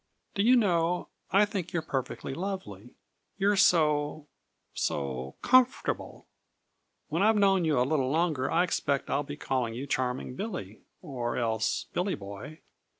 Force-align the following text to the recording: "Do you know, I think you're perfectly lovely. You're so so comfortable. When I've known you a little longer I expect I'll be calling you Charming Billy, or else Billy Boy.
"Do 0.33 0.41
you 0.41 0.55
know, 0.55 1.09
I 1.29 1.45
think 1.45 1.73
you're 1.73 1.83
perfectly 1.83 2.33
lovely. 2.33 2.95
You're 3.37 3.55
so 3.55 4.25
so 4.73 5.35
comfortable. 5.43 6.25
When 7.09 7.21
I've 7.21 7.35
known 7.37 7.65
you 7.65 7.79
a 7.79 7.85
little 7.85 8.09
longer 8.09 8.49
I 8.49 8.63
expect 8.63 9.11
I'll 9.11 9.21
be 9.21 9.37
calling 9.37 9.75
you 9.75 9.85
Charming 9.85 10.35
Billy, 10.35 10.81
or 11.03 11.37
else 11.37 11.85
Billy 11.93 12.15
Boy. 12.15 12.61